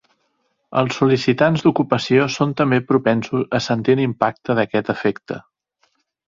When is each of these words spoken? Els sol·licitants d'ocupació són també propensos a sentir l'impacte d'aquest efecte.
Els 0.79 0.95
sol·licitants 1.01 1.65
d'ocupació 1.65 2.25
són 2.37 2.55
també 2.63 2.81
propensos 2.93 3.47
a 3.61 3.63
sentir 3.69 3.99
l'impacte 4.03 4.59
d'aquest 4.61 4.93
efecte. 4.99 5.43